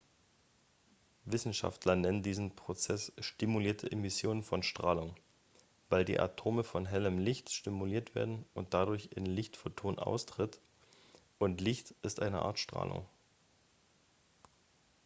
"wissenschaftler 1.25 1.95
nennen 1.95 2.23
diesen 2.23 2.55
prozess 2.55 3.11
"stimulierte 3.19 3.91
emission 3.91 4.41
von 4.41 4.63
strahlung" 4.63 5.13
weil 5.89 6.05
die 6.05 6.19
atome 6.19 6.63
von 6.63 6.87
hellem 6.87 7.19
licht 7.19 7.51
stimuliert 7.51 8.15
werden 8.15 8.43
und 8.55 8.73
dadurch 8.73 9.15
ein 9.15 9.27
lichtphoton 9.27 9.99
austritt 9.99 10.59
und 11.37 11.61
licht 11.61 11.93
ist 12.01 12.19
eine 12.19 12.41
art 12.41 12.57
strahlung. 12.57 13.05